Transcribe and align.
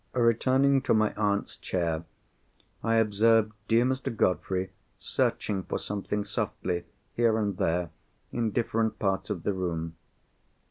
Returning 0.13 0.81
to 0.81 0.95
my 0.95 1.13
aunt's 1.13 1.55
chair, 1.55 2.05
I 2.83 2.95
observed 2.95 3.51
dear 3.67 3.85
Mr. 3.85 4.09
Godfrey 4.11 4.71
searching 4.97 5.61
for 5.61 5.77
something 5.77 6.25
softly, 6.25 6.85
here 7.13 7.37
and 7.37 7.55
there, 7.57 7.91
in 8.31 8.49
different 8.49 8.97
parts 8.97 9.29
of 9.29 9.43
the 9.43 9.53
room. 9.53 9.95